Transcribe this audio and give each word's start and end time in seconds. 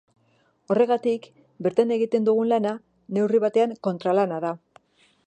Horregatik 0.75 1.27
bertan 1.67 1.93
egiten 1.97 2.25
dugun 2.31 2.51
lana 2.53 2.71
da, 2.71 2.73
neurri 3.19 3.43
batean, 3.45 3.77
kontralana. 3.89 4.57